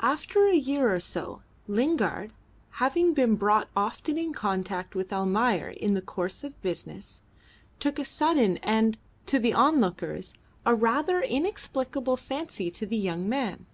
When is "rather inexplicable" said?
10.74-12.18